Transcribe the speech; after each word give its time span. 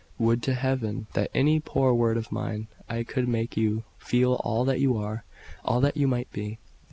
Would 0.17 0.41
to 0.43 0.55
Heaven, 0.55 1.05
that 1.13 1.31
by 1.31 1.37
any 1.39 1.59
poor 1.59 1.93
word 1.93 2.17
of 2.17 2.31
mine 2.31 2.67
I 2.89 3.03
could 3.03 3.27
make 3.27 3.55
you 3.55 3.83
feel 3.99 4.33
all 4.43 4.65
that 4.65 4.79
you 4.79 4.97
are 4.97 5.25
all 5.63 5.79
that 5.81 5.95
you 5.95 6.07
might 6.07 6.31
be!" 6.31 6.57